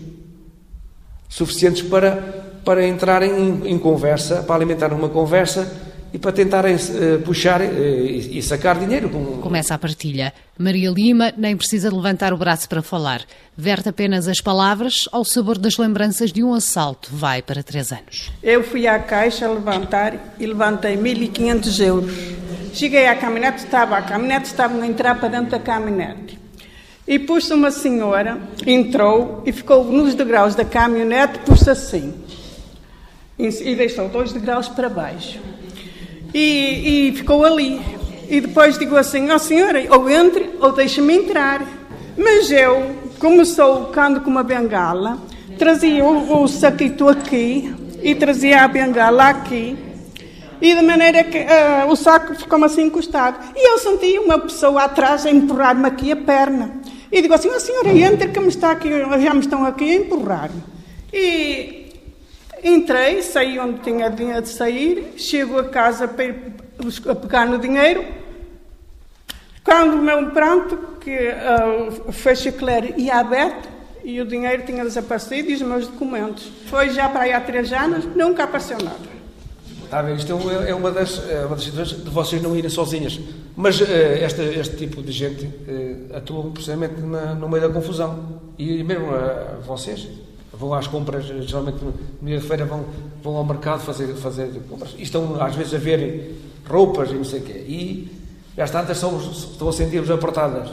[1.28, 5.85] suficientes para, para entrarem em, em conversa, para alimentar uma conversa
[6.16, 9.10] e para tentarem uh, puxar uh, e, e, sacar dinheiro.
[9.10, 9.38] Com...
[9.42, 10.32] Começa a partilha.
[10.58, 13.20] Maria Lima nem precisa levantar o braço para falar.
[13.54, 17.10] Verte apenas as palavras ao sabor das lembranças de um assalto.
[17.12, 18.32] Vai para três anos.
[18.42, 22.12] Eu fui à caixa levantar e levantei 1.500 euros.
[22.72, 26.38] Cheguei à caminhonete, estava, a caminhonete estava a entrar para dentro da caminhonete.
[27.06, 32.14] E pus uma senhora, entrou e ficou nos degraus da caminhonete, pus assim.
[33.38, 35.38] E deixou dois degraus para baixo
[36.36, 37.80] e, e ficou ali.
[38.28, 41.62] E depois digo assim, ó oh, senhora, ou entre ou deixe-me entrar.
[42.16, 45.18] Mas eu, como sou cando com uma bengala,
[45.58, 49.78] trazia o, o saquito aqui e trazia a bengala aqui.
[50.60, 53.38] E de maneira que uh, o saco ficou assim encostado.
[53.54, 56.80] E eu senti uma pessoa atrás a empurrar-me aqui a perna.
[57.10, 59.94] E digo assim, oh, senhora, entre que me está aqui, já me estão aqui a
[59.94, 60.50] empurrar.
[61.12, 61.85] E
[62.66, 66.34] Entrei, saí onde tinha dinheiro de sair, chego a casa para ir
[67.08, 68.04] a pegar no dinheiro.
[69.62, 72.52] Quando me pronto, que uh, o fecho
[72.96, 73.68] ia aberto
[74.02, 76.50] e o dinheiro tinha desaparecido e os meus documentos.
[76.66, 79.14] Foi já para aí há três anos, nunca apareceu nada.
[79.84, 80.32] Está a ver, isto
[80.66, 83.20] é uma das, é uma das situações de vocês não irem sozinhas.
[83.54, 83.84] Mas uh,
[84.24, 88.40] este, este tipo de gente uh, atua precisamente na, no meio da confusão.
[88.58, 90.08] E mesmo uh, vocês,
[90.58, 91.78] vão às compras, geralmente
[92.22, 92.84] de feira vão,
[93.22, 97.24] vão ao mercado fazer, fazer compras e estão às vezes a ver roupas e não
[97.24, 97.52] sei o quê.
[97.52, 98.10] E
[98.60, 100.70] às tantas são, estão a sentir-vos apertadas.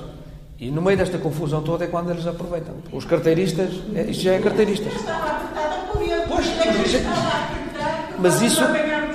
[0.59, 2.75] E no meio desta confusão toda é quando eles aproveitam.
[2.91, 4.93] Os carteiristas, é, isto já é carteiristas.
[6.27, 6.45] Pois,
[8.17, 8.61] mas isso,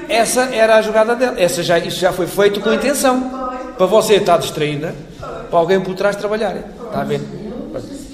[0.09, 1.40] essa era a jogada dela.
[1.40, 3.48] Essa já, isso já foi feito com intenção.
[3.78, 6.57] Para você estar distraída, para alguém por trás trabalhar.
[6.57, 7.38] Está a ver?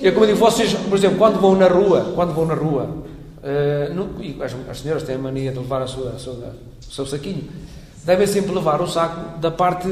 [0.05, 2.91] É como eu digo, vocês, por exemplo, quando vão na rua, quando vão na rua,
[3.43, 6.55] uh, as, as, senhoras têm a mania de levar a sua, a sua,
[6.87, 7.49] o seu saquinho,
[8.05, 9.89] devem sempre levar o saco da parte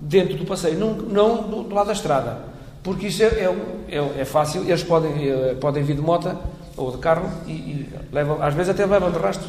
[0.00, 2.38] dentro do passeio, não, não do, do lado da estrada.
[2.80, 3.54] Porque isso é, é,
[3.88, 6.30] é, é fácil, eles podem, eh, podem vir de moto
[6.76, 9.48] ou de carro e, e, levam, às vezes até levam de rastro,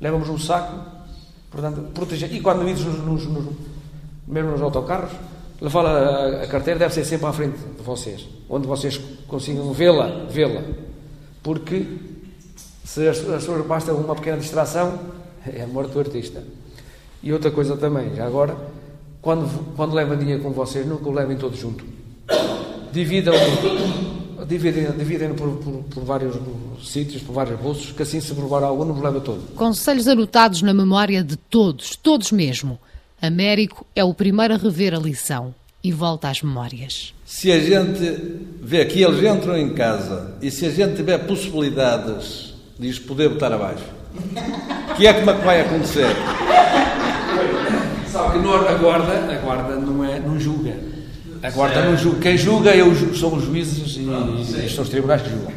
[0.00, 0.72] levamos um saco,
[1.50, 2.32] portanto, proteger.
[2.32, 3.54] E quando idos nos, nos, nos,
[4.26, 5.12] mesmo nos autocarros,
[5.62, 10.26] levar a, a, carteira deve ser sempre à frente de vocês, onde vocês consigam vê-la,
[10.28, 10.62] vê-la.
[11.40, 11.86] Porque
[12.84, 14.98] se as, as pessoas basta uma pequena distração,
[15.46, 16.42] é morto o artista.
[17.22, 18.56] E outra coisa também, já agora,
[19.20, 21.84] quando, quando levem dinheiro com vocês, nunca o levem todos junto.
[22.92, 23.34] Dividam,
[24.48, 26.34] dividem, dividem por, por, por, vários
[26.82, 29.54] sítios, por vários bolsos, que assim se provar algum, não leva todo.
[29.54, 32.80] Conselhos anotados na memória de todos, todos mesmo.
[33.22, 37.14] Américo é o primeiro a rever a lição e volta às memórias.
[37.24, 42.52] Se a gente vê que eles entram em casa e se a gente tiver possibilidades
[42.76, 43.84] de os poder botar abaixo,
[44.96, 46.08] que é como é que vai acontecer?
[48.10, 50.76] Sabe que a guarda, a guarda não, é, não julga.
[51.44, 51.90] A guarda certo.
[51.90, 52.18] não julga.
[52.18, 54.00] Quem julga é o, são os juízes e,
[54.66, 55.52] e são os tribunais que julgam.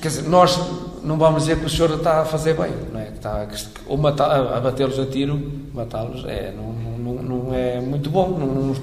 [0.00, 0.56] Quer dizer, nós
[1.04, 3.06] não vamos dizer que o senhor está a fazer bem, não é?
[3.06, 3.46] Que está
[3.86, 5.40] ou matar, a batê-los a tiro,
[5.74, 8.28] matá-los, é, não, não, não, é muito bom.
[8.30, 8.74] Não,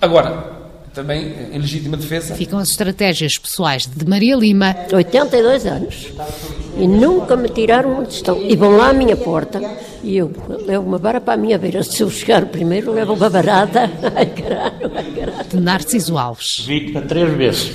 [0.00, 2.34] Agora, também em legítima defesa.
[2.34, 4.76] Ficam as estratégias pessoais de Maria Lima.
[4.92, 6.12] 82 anos.
[6.76, 8.40] E nunca me tiraram onde estão.
[8.40, 9.60] E vão lá à minha porta
[10.02, 10.30] e eu
[10.66, 11.82] levo uma vara para a minha beira.
[11.82, 13.90] Se eu chegar primeiro, levo uma varada.
[14.14, 15.48] Ai caralho, ai caralho.
[15.48, 16.60] De Narciso Alves.
[16.66, 17.72] Vítima três vezes.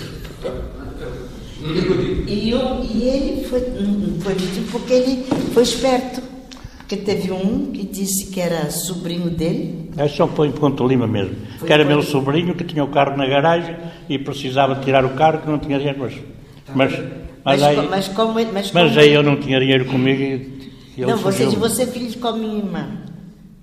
[1.61, 3.61] E, eu, e ele foi,
[4.21, 4.35] foi
[4.71, 6.21] porque ele foi esperto.
[6.79, 9.91] Porque teve um que disse que era sobrinho dele.
[9.95, 11.35] É só põe Ponto Lima mesmo.
[11.59, 13.75] Foi que era meu sobrinho que tinha o carro na garagem
[14.09, 15.99] e precisava tirar o carro que não tinha dinheiro.
[15.99, 16.13] Mas,
[16.73, 17.01] mas, mas,
[17.43, 21.17] mas, aí, mas, como, mas, mas aí eu não tinha dinheiro comigo e, e Não,
[21.17, 22.87] você, você é filho de qual minha irmã?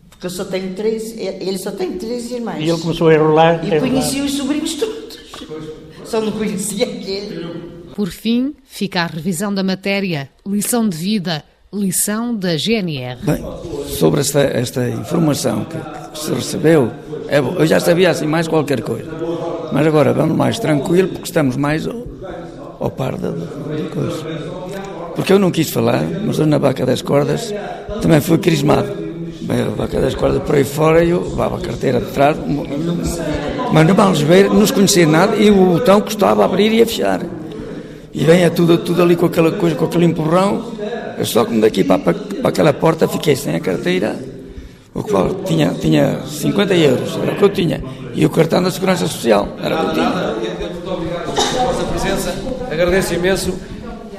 [0.09, 2.61] Porque eu só tenho três, ele só tem três irmãos.
[2.61, 3.61] E ele começou a enrolar.
[3.67, 5.19] E conhecia os sobrinhos todos.
[6.05, 7.76] Só não conhecia aquele.
[7.97, 13.17] Por fim, fica a revisão da matéria, lição de vida, lição da GNR.
[13.23, 13.43] Bem,
[13.89, 15.79] sobre esta, esta informação que,
[16.11, 16.93] que se recebeu,
[17.27, 17.55] é bom.
[17.55, 19.11] eu já sabia assim mais qualquer coisa.
[19.73, 22.07] Mas agora vamos mais tranquilo porque estamos mais ao,
[22.81, 23.47] ao par da, da
[23.95, 24.25] coisa.
[25.15, 27.51] Porque eu não quis falar, mas eu na vaca das cordas
[28.03, 28.93] também fui crismado.
[29.41, 32.37] Bem, a vaca das cordas por aí fora e eu levava a carteira de trás,
[33.73, 36.87] mas não vamos ver, não se conhecia nada e o botão custava abrir e a
[36.87, 37.23] fechar.
[38.17, 40.73] E venha tudo, tudo ali com aquela coisa, com aquele empurrão.
[41.19, 44.19] Eu só como daqui para, para, para aquela porta fiquei sem a carteira.
[44.95, 45.13] O que
[45.45, 47.85] tinha, tinha 50 euros, era o que eu tinha.
[48.15, 50.09] E o cartão da Segurança Social, era o que eu tinha.
[50.09, 52.35] A vossa presença,
[52.71, 53.55] agradeço imenso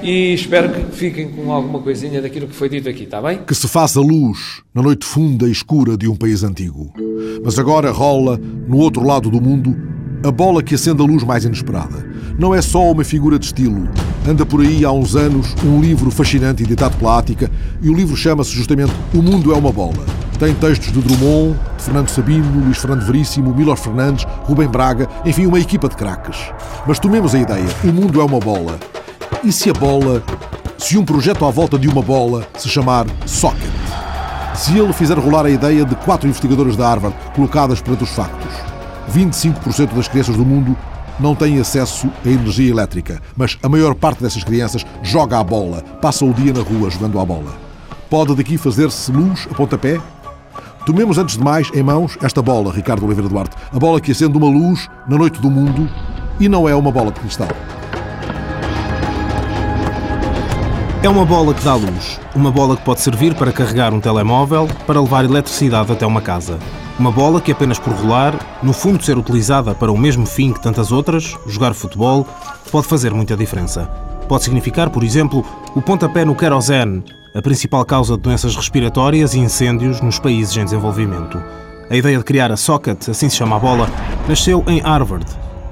[0.04, 3.40] e espero que fiquem com alguma coisinha daquilo que foi dito aqui, está bem?
[3.48, 6.94] Que se faça luz na noite funda e escura de um país antigo.
[7.44, 9.76] Mas agora rola, no outro lado do mundo,
[10.24, 12.06] a bola que acende a luz mais inesperada.
[12.38, 13.88] Não é só uma figura de estilo.
[14.28, 17.50] Anda por aí há uns anos um livro fascinante editado pela Ática
[17.82, 20.06] e o livro chama-se justamente O Mundo é uma Bola.
[20.40, 25.48] Tem textos de Drummond, de Fernando Sabino, Luís Fernando Veríssimo, Milor Fernandes, Rubem Braga, enfim,
[25.48, 26.38] uma equipa de craques.
[26.86, 28.78] Mas tomemos a ideia, o mundo é uma bola.
[29.44, 30.22] E se a bola,
[30.78, 33.72] se um projeto à volta de uma bola se chamar Socket?
[34.54, 38.67] Se ele fizer rolar a ideia de quatro investigadoras da Harvard colocadas perante os factos,
[39.12, 40.76] 25% das crianças do mundo
[41.20, 45.82] não têm acesso à energia elétrica, mas a maior parte dessas crianças joga a bola,
[46.02, 47.54] passa o dia na rua jogando a bola.
[48.10, 50.00] Pode daqui fazer-se luz a pontapé?
[50.86, 54.38] Tomemos antes de mais em mãos esta bola, Ricardo Oliveira Duarte, a bola que acende
[54.38, 55.90] uma luz na noite do mundo
[56.40, 57.50] e não é uma bola de cristal.
[61.04, 64.68] É uma bola que dá luz, uma bola que pode servir para carregar um telemóvel,
[64.86, 66.58] para levar eletricidade até uma casa.
[67.00, 68.34] Uma bola que apenas por rolar,
[68.64, 72.28] no fundo ser utilizada para o mesmo fim que tantas outras, jogar futebol,
[72.72, 73.86] pode fazer muita diferença.
[74.28, 77.04] Pode significar, por exemplo, o pontapé no querosene,
[77.36, 81.40] a principal causa de doenças respiratórias e incêndios nos países em desenvolvimento.
[81.88, 83.88] A ideia de criar a Socket, assim se chama a bola,
[84.28, 85.28] nasceu em Harvard.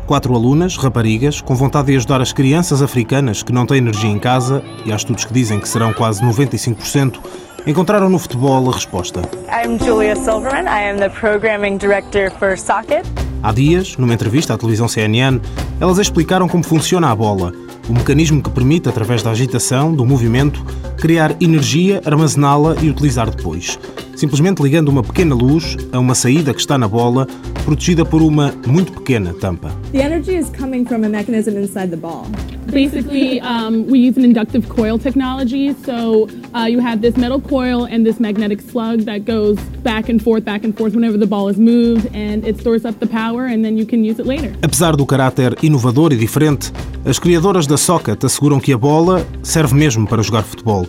[0.05, 4.19] Quatro alunas, raparigas, com vontade de ajudar as crianças africanas que não têm energia em
[4.19, 7.15] casa, e há estudos que dizem que serão quase 95%,
[7.65, 9.21] encontraram no futebol a resposta.
[9.49, 10.67] I'm Julia Silverman.
[10.67, 13.05] I am the programming director for Socket.
[13.41, 15.39] Há dias, numa entrevista à televisão CNN,
[15.79, 17.53] elas explicaram como funciona a bola,
[17.87, 20.65] o mecanismo que permite, através da agitação, do movimento,
[20.97, 23.77] criar energia, armazená-la e utilizar depois
[24.15, 27.27] simplesmente ligando uma pequena luz a uma saída que está na bola,
[27.63, 29.71] protegida por uma muito pequena tampa.
[29.91, 32.25] The energy is coming from a mechanism inside the ball.
[32.71, 35.75] Basically, um, we use an inductive coil technology.
[35.85, 40.21] So uh, you have this metal coil and this magnetic slug that goes back and
[40.21, 43.45] forth, back and forth whenever the ball is moved, and it stores up the power,
[43.45, 44.51] and then you can use it later.
[44.61, 46.71] Apesar do caráter inovador e diferente,
[47.05, 50.87] as criadoras da Socket asseguram que a bola serve mesmo para jogar futebol.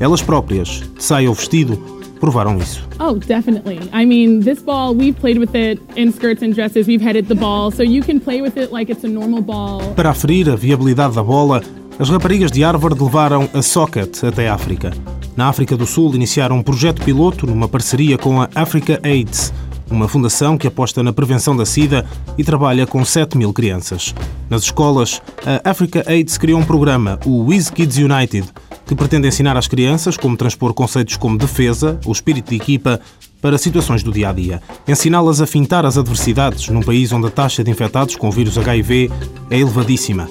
[0.00, 2.86] Elas próprias, saia ou vestido, provaram isso.
[2.98, 3.78] Oh, definitely.
[3.92, 6.86] I mean, this ball, we've played with it in skirts and dresses.
[6.86, 9.80] We've headed the ball, so you can play with it like it's a normal ball.
[9.94, 11.62] Para aferir a viabilidade da bola,
[11.98, 14.92] as raparigas de Harvard levaram a Socket até a África.
[15.36, 19.52] Na África do Sul, iniciaram um projeto piloto numa parceria com a Africa AIDS,
[19.90, 22.04] uma fundação que aposta na prevenção da SIDA
[22.36, 24.14] e trabalha com 7 mil crianças.
[24.50, 28.48] Nas escolas, a Africa AIDS criou um programa, o Wiz Kids United,
[28.88, 32.98] que pretende ensinar às crianças como transpor conceitos como defesa ou espírito de equipa
[33.40, 34.62] para situações do dia a dia.
[34.88, 38.56] Ensiná-las a fintar as adversidades num país onde a taxa de infectados com o vírus
[38.56, 39.10] HIV
[39.50, 40.26] é elevadíssima.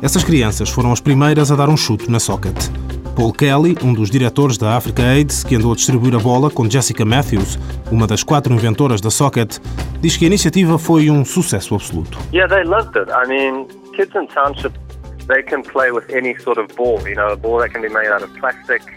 [0.00, 2.56] Essas crianças foram as primeiras a dar um chute na socket.
[3.16, 6.70] Paul Kelly, um dos diretores da Africa AIDS, que andou a distribuir a bola com
[6.70, 7.58] Jessica Matthews,
[7.90, 9.58] uma das quatro inventoras da Socket,
[10.02, 12.18] diz que a iniciativa foi um sucesso absoluto.
[12.32, 13.10] Yeah, they loved it.
[13.10, 13.66] I mean,
[13.96, 14.74] kids in township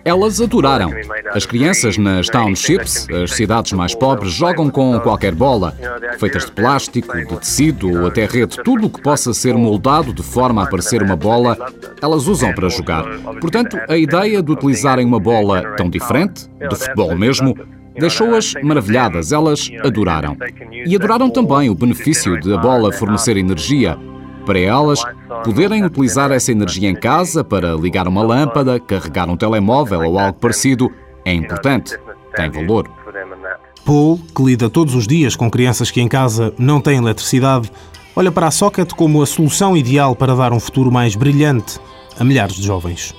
[0.06, 0.92] elas adoraram.
[1.34, 5.76] As crianças nas townships, as cidades mais pobres, jogam com qualquer bola,
[6.20, 8.58] feitas de plástico, de tecido ou até rede.
[8.64, 11.58] Tudo o que possa ser moldado de forma a parecer uma bola,
[12.02, 13.06] elas usam para jogar.
[13.42, 17.56] Portanto, a ideia de utilizarem uma bola tão diferente, de futebol mesmo,
[17.98, 19.32] deixou-as maravilhadas.
[19.32, 20.38] Elas adoraram.
[20.86, 23.98] E adoraram também o benefício de a bola fornecer energia
[24.50, 25.04] para elas
[25.44, 30.40] poderem utilizar essa energia em casa para ligar uma lâmpada, carregar um telemóvel ou algo
[30.40, 30.92] parecido
[31.24, 31.96] é importante,
[32.36, 32.90] tem valor.
[33.86, 37.72] Paul, que lida todos os dias com crianças que em casa não têm eletricidade,
[38.16, 41.80] olha para a Socket como a solução ideal para dar um futuro mais brilhante
[42.20, 43.14] a milhares de jovens.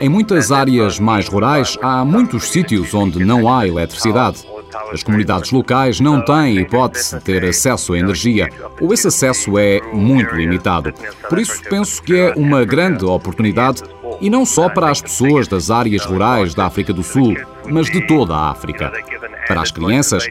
[0.00, 4.44] Em muitas áreas mais rurais, há muitos sítios onde não há eletricidade.
[4.92, 8.48] As comunidades locais não têm hipótese de ter acesso à energia,
[8.80, 10.92] ou esse acesso é muito limitado.
[11.28, 13.82] Por isso, penso que é uma grande oportunidade,
[14.20, 17.36] e não só para as pessoas das áreas rurais da África do Sul,
[17.66, 18.92] mas de toda a África.
[19.46, 20.26] Para as crianças,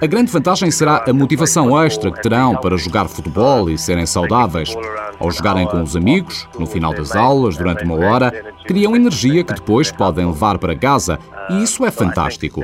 [0.00, 4.74] a grande vantagem será a motivação extra que terão para jogar futebol e serem saudáveis.
[5.18, 8.32] Ao jogarem com os amigos, no final das aulas, durante uma hora,
[8.66, 11.18] criam energia que depois podem levar para casa,
[11.48, 12.62] e isso é fantástico.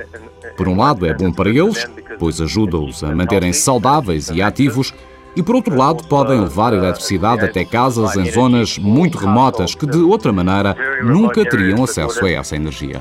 [0.56, 1.86] Por um lado, é bom para eles,
[2.18, 4.92] pois ajuda-os a manterem-se saudáveis e ativos,
[5.36, 9.98] e por outro lado, podem levar eletricidade até casas em zonas muito remotas que, de
[9.98, 12.98] outra maneira, nunca teriam acesso a essa energia.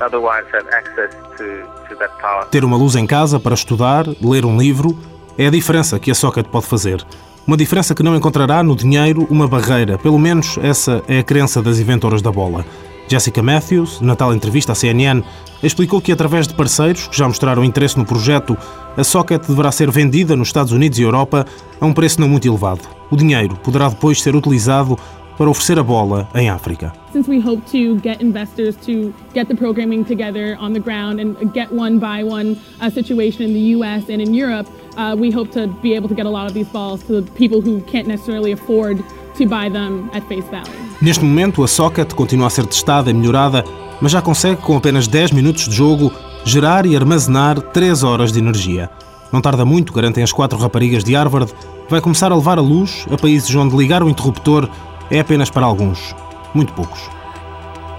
[2.50, 4.96] Ter uma luz em casa para estudar, ler um livro,
[5.36, 7.04] é a diferença que a Socket pode fazer.
[7.46, 11.60] Uma diferença que não encontrará no dinheiro uma barreira, pelo menos essa é a crença
[11.60, 12.64] das inventoras da bola.
[13.10, 15.24] Jessica Matthews, na tal entrevista à CNN,
[15.64, 18.56] explicou que através de parceiros que já mostraram interesse no projeto,
[18.96, 21.44] a Socket deverá ser vendida nos Estados Unidos e Europa
[21.80, 22.82] a um preço não muito elevado.
[23.10, 24.96] O dinheiro poderá depois ser utilizado
[25.36, 26.92] para oferecer a bola em África.
[27.12, 31.34] Since we hope to get investors to get the programming together on the ground and
[31.52, 35.50] get one by one uh, situation in the US and in Europe, uh, we hope
[35.52, 38.06] to be able to get a lot of these balls to the people who can't
[38.06, 39.02] necessarily afford
[39.40, 40.70] to buy them at face value.
[41.00, 43.64] Neste momento, a Socket continua a ser testada e melhorada,
[44.00, 46.12] mas já consegue, com apenas 10 minutos de jogo,
[46.44, 48.90] gerar e armazenar 3 horas de energia.
[49.32, 51.52] Não tarda muito, garantem as quatro raparigas de Harvard,
[51.88, 54.68] vai começar a levar a luz a países onde ligar o interruptor
[55.10, 56.14] é apenas para alguns,
[56.54, 57.00] muito poucos.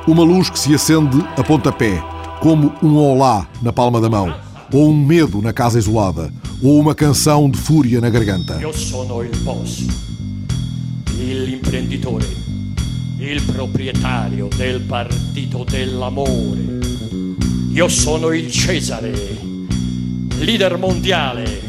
[0.08, 2.04] Uma luz que se acende a pontapé,
[2.39, 4.34] como um olá na palma da mão,
[4.74, 6.32] ou um medo na casa isolada,
[6.62, 8.60] ou uma canção de fúria na garganta.
[8.62, 9.88] Eu sono il boss,
[11.24, 12.26] l'imprenditore,
[13.17, 16.80] il proprietario del partito dell'amore.
[17.72, 19.13] Io sono il Cesare,
[20.39, 21.61] leader mondiale.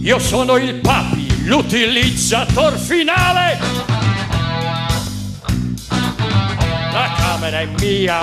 [0.00, 3.58] Io sono il Papi, l'utilizzator finale.
[5.88, 8.20] La Camera è mia,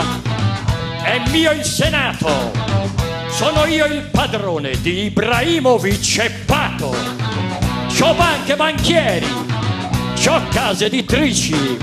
[1.04, 2.52] è mio il Senato.
[3.30, 6.96] Sono io il padrone di Ibrahimovic e Pato.
[7.88, 9.26] C'ho banche banchieri,
[10.24, 11.78] c'ho case editrici,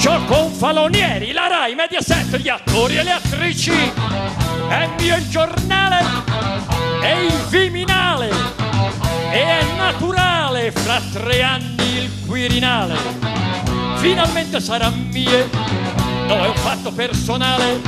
[0.00, 3.72] c'ho confalonieri, la Rai, Mediaset, gli attori e le attrici.
[4.68, 5.98] È mio il giornale,
[7.02, 8.30] è il Viminale,
[9.32, 12.94] e è naturale fra tre anni il Quirinale.
[13.96, 15.50] Finalmente sarà mie
[16.28, 17.80] no è un fatto personale,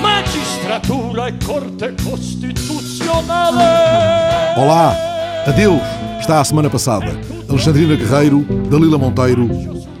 [0.00, 4.54] magistratura e corte constitucionale.
[4.56, 4.92] Olá,
[5.46, 5.82] adeus,
[6.18, 7.33] está a semana passada.
[7.54, 9.48] Alexandrina Guerreiro, Dalila Monteiro,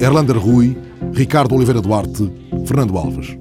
[0.00, 0.76] Erlander Rui,
[1.12, 2.28] Ricardo Oliveira Duarte,
[2.66, 3.38] Fernando Alves.